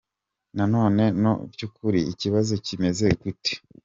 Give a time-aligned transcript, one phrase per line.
[0.73, 0.77] None
[1.23, 3.53] mu vy'ukuri ikibazo kimeze gute?.